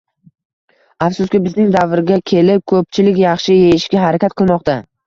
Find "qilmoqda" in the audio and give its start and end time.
4.43-4.83